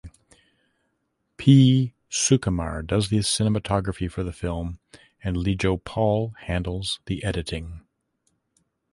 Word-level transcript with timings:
P 1.37 1.93
Sukumar 2.09 2.83
does 2.83 3.09
the 3.09 3.17
cinematography 3.19 4.09
for 4.11 4.23
the 4.23 4.33
film 4.33 4.79
and 5.23 5.37
Lijo 5.37 5.77
Paul 5.77 6.33
handles 6.39 6.99
the 7.05 7.23
editing. 7.23 7.85